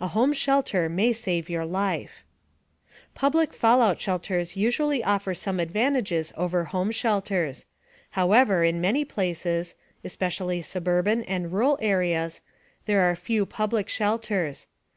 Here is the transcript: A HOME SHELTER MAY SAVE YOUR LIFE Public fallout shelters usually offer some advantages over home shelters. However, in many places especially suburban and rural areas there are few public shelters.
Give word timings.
A 0.00 0.08
HOME 0.08 0.32
SHELTER 0.32 0.88
MAY 0.88 1.12
SAVE 1.12 1.48
YOUR 1.48 1.64
LIFE 1.64 2.24
Public 3.14 3.52
fallout 3.54 4.00
shelters 4.00 4.56
usually 4.56 5.04
offer 5.04 5.32
some 5.32 5.60
advantages 5.60 6.32
over 6.36 6.64
home 6.64 6.90
shelters. 6.90 7.64
However, 8.18 8.64
in 8.64 8.80
many 8.80 9.04
places 9.04 9.76
especially 10.02 10.60
suburban 10.60 11.22
and 11.22 11.52
rural 11.52 11.78
areas 11.80 12.40
there 12.86 13.08
are 13.08 13.14
few 13.14 13.46
public 13.46 13.88
shelters. 13.88 14.66